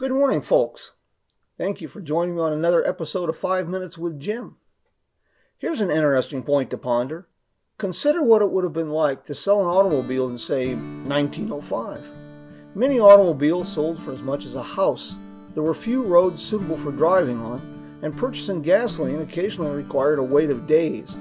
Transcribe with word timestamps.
Good 0.00 0.12
morning, 0.12 0.40
folks. 0.40 0.92
Thank 1.58 1.82
you 1.82 1.86
for 1.86 2.00
joining 2.00 2.36
me 2.36 2.40
on 2.40 2.54
another 2.54 2.88
episode 2.88 3.28
of 3.28 3.36
5 3.36 3.68
Minutes 3.68 3.98
with 3.98 4.18
Jim. 4.18 4.56
Here's 5.58 5.82
an 5.82 5.90
interesting 5.90 6.42
point 6.42 6.70
to 6.70 6.78
ponder. 6.78 7.28
Consider 7.76 8.22
what 8.22 8.40
it 8.40 8.50
would 8.50 8.64
have 8.64 8.72
been 8.72 8.88
like 8.88 9.26
to 9.26 9.34
sell 9.34 9.60
an 9.60 9.66
automobile 9.66 10.26
in, 10.30 10.38
say, 10.38 10.74
1905. 10.74 12.10
Many 12.74 12.98
automobiles 12.98 13.70
sold 13.70 14.00
for 14.00 14.14
as 14.14 14.22
much 14.22 14.46
as 14.46 14.54
a 14.54 14.62
house. 14.62 15.16
There 15.52 15.62
were 15.62 15.74
few 15.74 16.02
roads 16.02 16.42
suitable 16.42 16.78
for 16.78 16.92
driving 16.92 17.38
on, 17.38 17.60
and 18.00 18.16
purchasing 18.16 18.62
gasoline 18.62 19.20
occasionally 19.20 19.76
required 19.76 20.18
a 20.18 20.22
wait 20.22 20.48
of 20.48 20.66
days. 20.66 21.18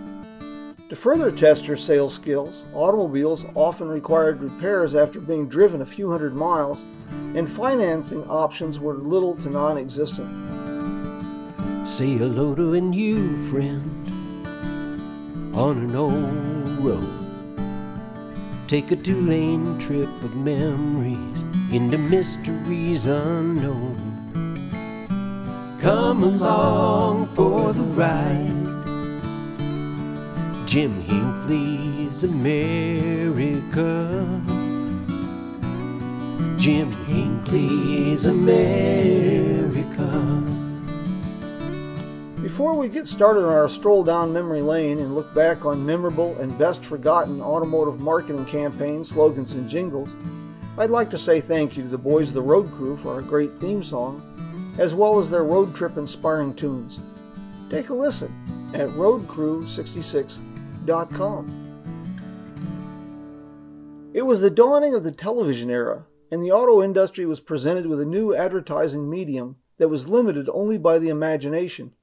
To 0.89 0.95
further 0.95 1.31
test 1.31 1.67
her 1.67 1.77
sales 1.77 2.15
skills, 2.15 2.65
automobiles 2.73 3.45
often 3.53 3.87
required 3.87 4.41
repairs 4.41 4.95
after 4.95 5.19
being 5.19 5.47
driven 5.47 5.83
a 5.83 5.85
few 5.85 6.09
hundred 6.09 6.33
miles, 6.33 6.83
and 7.35 7.47
financing 7.47 8.27
options 8.27 8.79
were 8.79 8.95
little 8.95 9.35
to 9.35 9.51
non 9.51 9.77
existent. 9.77 10.27
Say 11.87 12.17
hello 12.17 12.55
to 12.55 12.73
a 12.73 12.81
new 12.81 13.35
friend 13.51 14.07
on 15.55 15.77
an 15.77 15.95
old 15.95 16.83
road. 16.83 17.07
Take 18.67 18.89
a 18.89 18.95
two 18.95 19.21
lane 19.21 19.77
trip 19.77 20.09
of 20.23 20.35
memories 20.37 21.43
into 21.71 21.99
mysteries 21.99 23.05
unknown. 23.05 24.17
Come 25.79 26.23
along 26.23 27.27
for 27.27 27.73
the 27.73 27.83
ride. 27.83 28.58
Jim 30.69 31.01
Hinckley's 31.01 32.23
America. 32.23 34.07
Jim 36.59 36.91
Hinckley's 37.07 38.27
America. 38.27 40.03
Before 42.39 42.75
we 42.75 42.87
get 42.87 43.07
started 43.07 43.45
on 43.45 43.51
our 43.51 43.67
stroll 43.67 44.03
down 44.03 44.31
memory 44.31 44.61
lane 44.61 44.99
and 44.99 45.15
look 45.15 45.33
back 45.33 45.65
on 45.65 45.83
memorable 45.83 46.37
and 46.39 46.55
best 46.59 46.85
forgotten 46.85 47.41
automotive 47.41 47.99
marketing 47.99 48.45
campaigns, 48.45 49.09
slogans, 49.09 49.55
and 49.55 49.67
jingles, 49.67 50.15
I'd 50.77 50.91
like 50.91 51.09
to 51.09 51.17
say 51.17 51.41
thank 51.41 51.77
you 51.77 51.83
to 51.85 51.89
the 51.89 51.97
boys 51.97 52.27
of 52.27 52.35
the 52.35 52.43
Road 52.43 52.71
Crew 52.73 52.95
for 52.95 53.15
our 53.15 53.23
great 53.23 53.59
theme 53.59 53.83
song, 53.83 54.75
as 54.77 54.93
well 54.93 55.17
as 55.17 55.31
their 55.31 55.43
road 55.43 55.73
trip 55.73 55.97
inspiring 55.97 56.53
tunes. 56.53 56.99
Take 57.71 57.89
a 57.89 57.95
listen 57.95 58.31
at 58.75 58.89
roadcrew66.com. 58.89 60.48
It 64.13 64.23
was 64.23 64.41
the 64.41 64.49
dawning 64.49 64.95
of 64.95 65.03
the 65.03 65.11
television 65.11 65.69
era, 65.69 66.05
and 66.31 66.41
the 66.41 66.51
auto 66.51 66.81
industry 66.81 67.25
was 67.25 67.39
presented 67.39 67.85
with 67.85 68.01
a 68.01 68.05
new 68.05 68.33
advertising 68.33 69.09
medium 69.09 69.57
that 69.77 69.89
was 69.89 70.07
limited 70.07 70.49
only 70.51 70.77
by 70.77 70.99
the 70.99 71.09
imagination. 71.09 71.93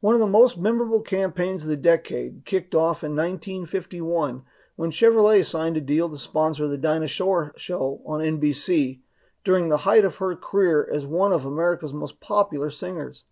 One 0.00 0.14
of 0.14 0.20
the 0.20 0.26
most 0.26 0.58
memorable 0.58 1.00
campaigns 1.00 1.62
of 1.62 1.68
the 1.68 1.76
decade 1.76 2.44
kicked 2.44 2.74
off 2.74 3.04
in 3.04 3.14
1951 3.14 4.42
when 4.74 4.90
Chevrolet 4.90 5.44
signed 5.44 5.76
a 5.76 5.80
deal 5.80 6.08
to 6.10 6.16
sponsor 6.16 6.66
the 6.66 6.78
Dinah 6.78 7.06
Shore 7.06 7.54
show 7.56 8.02
on 8.04 8.20
NBC 8.20 9.00
during 9.44 9.68
the 9.68 9.78
height 9.78 10.04
of 10.04 10.16
her 10.16 10.34
career 10.34 10.88
as 10.92 11.06
one 11.06 11.32
of 11.32 11.44
America's 11.44 11.92
most 11.92 12.20
popular 12.20 12.70
singers. 12.70 13.24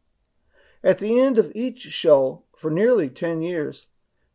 At 0.84 0.98
the 0.98 1.18
end 1.18 1.38
of 1.38 1.50
each 1.54 1.82
show, 1.82 2.44
for 2.56 2.70
nearly 2.70 3.08
10 3.08 3.42
years, 3.42 3.86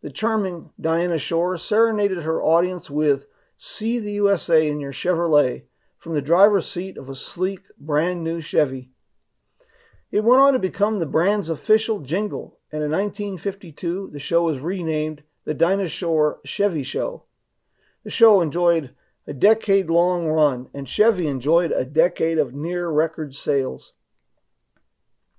the 0.05 0.11
charming 0.11 0.69
Dinah 0.79 1.17
Shore 1.17 1.57
serenaded 1.57 2.21
her 2.21 2.39
audience 2.39 2.91
with 2.91 3.25
See 3.57 3.97
the 3.97 4.11
USA 4.11 4.69
in 4.69 4.79
Your 4.79 4.91
Chevrolet 4.91 5.63
from 5.97 6.13
the 6.13 6.21
driver's 6.21 6.69
seat 6.69 6.95
of 6.95 7.09
a 7.09 7.15
sleek, 7.15 7.63
brand 7.79 8.23
new 8.23 8.39
Chevy. 8.39 8.91
It 10.11 10.23
went 10.23 10.43
on 10.43 10.53
to 10.53 10.59
become 10.59 10.99
the 10.99 11.07
brand's 11.07 11.49
official 11.49 12.01
jingle, 12.01 12.59
and 12.71 12.83
in 12.83 12.91
1952 12.91 14.11
the 14.13 14.19
show 14.19 14.43
was 14.43 14.59
renamed 14.59 15.23
the 15.43 15.55
Dinah 15.55 15.89
Shore 15.89 16.39
Chevy 16.45 16.83
Show. 16.83 17.23
The 18.03 18.11
show 18.11 18.41
enjoyed 18.41 18.93
a 19.25 19.33
decade 19.33 19.89
long 19.89 20.27
run, 20.27 20.69
and 20.71 20.87
Chevy 20.87 21.25
enjoyed 21.25 21.71
a 21.71 21.83
decade 21.83 22.37
of 22.37 22.53
near 22.53 22.89
record 22.89 23.33
sales. 23.33 23.93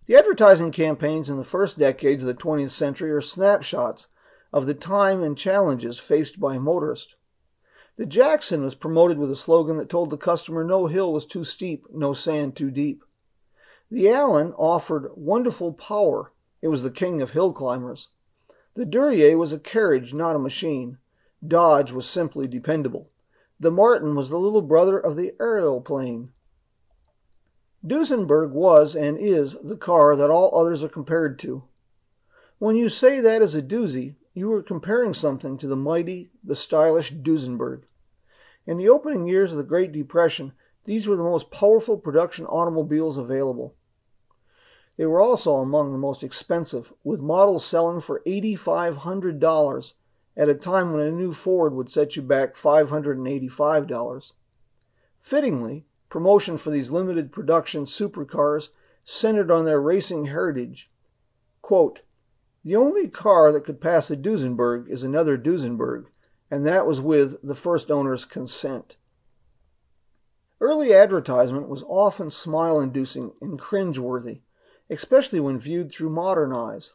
The 0.07 0.17
advertising 0.17 0.73
campaigns 0.73 1.31
in 1.31 1.37
the 1.37 1.45
first 1.45 1.79
decades 1.79 2.25
of 2.25 2.27
the 2.27 2.43
20th 2.43 2.71
century 2.71 3.13
are 3.13 3.21
snapshots 3.21 4.09
of 4.57 4.65
the 4.65 4.73
time 4.73 5.23
and 5.23 5.37
challenges 5.37 5.99
faced 5.99 6.41
by 6.41 6.57
motorists. 6.57 7.15
The 7.99 8.07
Jackson 8.07 8.65
was 8.65 8.75
promoted 8.75 9.19
with 9.19 9.31
a 9.31 9.37
slogan 9.37 9.77
that 9.77 9.91
told 9.91 10.09
the 10.09 10.17
customer 10.17 10.65
no 10.65 10.87
hill 10.87 11.13
was 11.13 11.27
too 11.27 11.45
steep, 11.45 11.85
no 11.93 12.15
sand 12.15 12.57
too 12.57 12.71
deep. 12.71 13.05
The 13.91 14.09
Allen 14.09 14.55
offered 14.55 15.11
wonderful 15.15 15.75
power. 15.75 16.33
It 16.63 16.69
was 16.69 16.83
the 16.83 16.91
king 16.91 17.21
of 17.21 17.33
hill 17.33 17.53
climbers. 17.53 18.09
The 18.73 18.87
Duryea 18.87 19.37
was 19.37 19.53
a 19.53 19.59
carriage, 19.59 20.15
not 20.15 20.37
a 20.37 20.39
machine. 20.39 20.97
Dodge 21.47 21.93
was 21.93 22.09
simply 22.09 22.49
dependable. 22.49 23.11
The 23.61 23.71
Martin 23.71 24.15
was 24.15 24.31
the 24.31 24.39
little 24.39 24.63
brother 24.63 24.99
of 24.99 25.17
the 25.17 25.35
aeroplane. 25.39 26.31
Duesenberg 27.87 28.53
was 28.53 28.97
and 28.97 29.19
is 29.19 29.55
the 29.63 29.77
car 29.77 30.17
that 30.17 30.31
all 30.31 30.59
others 30.59 30.83
are 30.83 30.89
compared 30.89 31.39
to. 31.41 31.65
When 32.59 32.75
you 32.75 32.89
say 32.89 33.21
that 33.21 33.43
is 33.43 33.55
a 33.55 33.61
doozy, 33.61 34.15
you 34.37 34.49
were 34.49 34.63
comparing 34.63 35.15
something 35.15 35.57
to 35.57 35.67
the 35.67 35.75
mighty, 35.75 36.29
the 36.45 36.55
stylish 36.55 37.11
Duesenberg. 37.11 37.85
In 38.67 38.77
the 38.77 38.89
opening 38.89 39.27
years 39.27 39.53
of 39.53 39.59
the 39.59 39.65
Great 39.65 39.93
Depression, 39.93 40.53
these 40.85 41.09
were 41.09 41.17
the 41.17 41.23
most 41.23 41.51
powerful 41.51 41.97
production 41.97 42.45
automobiles 42.45 43.17
available. 43.17 43.75
They 44.99 45.07
were 45.07 45.23
also 45.23 45.57
among 45.57 45.93
the 45.93 45.99
most 45.99 46.23
expensive, 46.23 46.93
with 47.03 47.21
models 47.23 47.65
selling 47.65 48.03
for 48.03 48.21
$8,500 48.27 49.93
at 50.37 50.49
a 50.51 50.55
time 50.55 50.93
when 50.93 51.03
a 51.03 51.11
new 51.11 51.33
Ford 51.33 51.73
would 51.73 51.91
set 51.91 52.15
you 52.15 52.21
back 52.21 52.57
$585. 52.57 54.33
Fittingly, 55.23 55.87
promotion 56.11 56.59
for 56.59 56.71
these 56.71 56.91
limited 56.91 57.33
production 57.33 57.85
supercars 57.85 58.69
centered 59.03 59.51
on 59.51 59.65
their 59.65 59.81
racing 59.81 60.27
heritage. 60.27 60.91
Quote, 61.63 62.03
the 62.67 62.75
only 62.75 63.07
car 63.07 63.53
that 63.53 63.65
could 63.65 63.81
pass 63.81 64.11
a 64.11 64.17
Duesenberg 64.17 64.91
is 64.91 65.05
another 65.05 65.39
Duesenberg, 65.39 66.07
and 66.51 66.67
that 66.67 66.85
was 66.85 67.01
with 67.01 67.37
the 67.41 67.55
first 67.55 67.93
owner's 67.93 68.25
consent. 68.25 68.97
Early 70.61 70.93
advertisement 70.93 71.69
was 71.69 71.85
often 71.85 72.29
smile 72.29 72.81
inducing 72.81 73.31
and 73.41 73.57
cringe-worthy, 73.57 74.41
especially 74.91 75.39
when 75.39 75.61
viewed 75.61 75.93
through 75.93 76.11
modern 76.11 76.53
eyes. 76.53 76.95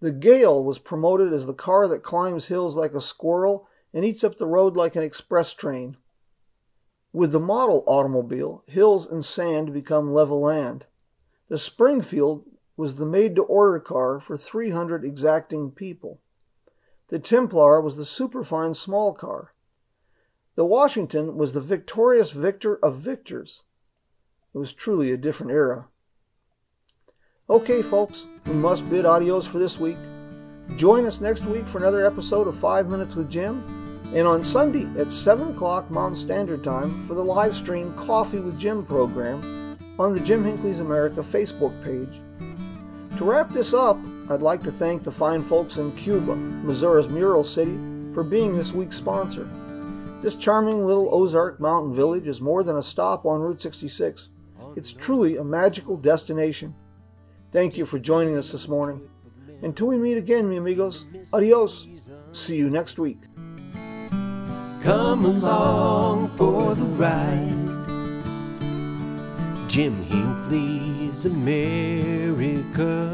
The 0.00 0.12
Gale 0.12 0.64
was 0.64 0.78
promoted 0.78 1.30
as 1.30 1.44
the 1.44 1.52
car 1.52 1.86
that 1.88 2.02
climbs 2.02 2.46
hills 2.46 2.74
like 2.74 2.94
a 2.94 3.00
squirrel 3.02 3.68
and 3.92 4.02
eats 4.02 4.24
up 4.24 4.38
the 4.38 4.46
road 4.46 4.78
like 4.78 4.96
an 4.96 5.02
express 5.02 5.52
train. 5.52 5.98
With 7.12 7.32
the 7.32 7.40
model 7.40 7.84
automobile, 7.86 8.64
hills 8.66 9.06
and 9.06 9.22
sand 9.22 9.74
become 9.74 10.14
level 10.14 10.40
land. 10.40 10.86
The 11.48 11.58
Springfield 11.58 12.46
was 12.76 12.96
the 12.96 13.06
made 13.06 13.34
to 13.36 13.42
order 13.42 13.80
car 13.80 14.20
for 14.20 14.36
300 14.36 15.04
exacting 15.04 15.70
people. 15.70 16.20
The 17.08 17.18
Templar 17.18 17.80
was 17.80 17.96
the 17.96 18.04
superfine 18.04 18.74
small 18.74 19.14
car. 19.14 19.52
The 20.56 20.64
Washington 20.64 21.36
was 21.36 21.52
the 21.52 21.60
victorious 21.60 22.32
victor 22.32 22.76
of 22.76 22.96
victors. 22.96 23.62
It 24.54 24.58
was 24.58 24.72
truly 24.72 25.12
a 25.12 25.16
different 25.16 25.52
era. 25.52 25.86
Okay, 27.48 27.82
folks, 27.82 28.26
we 28.46 28.54
must 28.54 28.88
bid 28.90 29.06
adios 29.06 29.46
for 29.46 29.58
this 29.58 29.78
week. 29.78 29.98
Join 30.76 31.06
us 31.06 31.20
next 31.20 31.44
week 31.44 31.68
for 31.68 31.78
another 31.78 32.04
episode 32.04 32.48
of 32.48 32.58
5 32.58 32.88
Minutes 32.88 33.14
with 33.14 33.30
Jim, 33.30 33.62
and 34.14 34.26
on 34.26 34.42
Sunday 34.42 34.88
at 35.00 35.12
7 35.12 35.50
o'clock 35.50 35.90
Mountain 35.90 36.16
Standard 36.16 36.64
Time 36.64 37.06
for 37.06 37.14
the 37.14 37.22
live 37.22 37.54
stream 37.54 37.94
Coffee 37.94 38.40
with 38.40 38.58
Jim 38.58 38.84
program 38.84 39.78
on 39.98 40.12
the 40.12 40.20
Jim 40.20 40.44
Hinckley's 40.44 40.80
America 40.80 41.22
Facebook 41.22 41.84
page. 41.84 42.20
To 43.16 43.24
wrap 43.24 43.50
this 43.50 43.72
up, 43.72 43.98
I'd 44.28 44.42
like 44.42 44.62
to 44.64 44.70
thank 44.70 45.02
the 45.02 45.10
fine 45.10 45.42
folks 45.42 45.78
in 45.78 45.90
Cuba, 45.96 46.36
Missouri's 46.36 47.08
Mural 47.08 47.44
City, 47.44 47.78
for 48.12 48.22
being 48.22 48.54
this 48.54 48.72
week's 48.72 48.98
sponsor. 48.98 49.48
This 50.22 50.34
charming 50.34 50.84
little 50.84 51.08
Ozark 51.14 51.58
mountain 51.58 51.94
village 51.94 52.26
is 52.26 52.42
more 52.42 52.62
than 52.62 52.76
a 52.76 52.82
stop 52.82 53.24
on 53.24 53.40
Route 53.40 53.62
66. 53.62 54.28
It's 54.76 54.92
truly 54.92 55.38
a 55.38 55.44
magical 55.44 55.96
destination. 55.96 56.74
Thank 57.52 57.78
you 57.78 57.86
for 57.86 57.98
joining 57.98 58.36
us 58.36 58.52
this 58.52 58.68
morning. 58.68 59.08
Until 59.62 59.86
we 59.86 59.96
meet 59.96 60.18
again, 60.18 60.48
mi 60.50 60.58
amigos, 60.58 61.06
adios. 61.32 61.88
See 62.32 62.56
you 62.56 62.68
next 62.68 62.98
week. 62.98 63.20
Come 64.82 65.24
along 65.24 66.28
for 66.28 66.74
the 66.74 66.84
ride. 66.84 67.65
Jim 69.68 70.04
Hinckley's 70.04 71.26
America. 71.26 73.10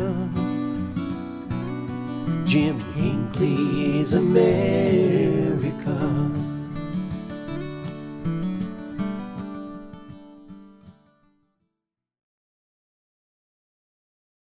Jim 2.44 2.78
Hinckley's 2.92 4.12
America. 4.12 5.71